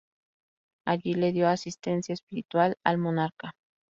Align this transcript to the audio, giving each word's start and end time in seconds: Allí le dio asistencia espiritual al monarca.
Allí 0.83 1.13
le 1.13 1.31
dio 1.31 1.47
asistencia 1.47 2.13
espiritual 2.13 2.75
al 2.83 2.97
monarca. 2.97 3.53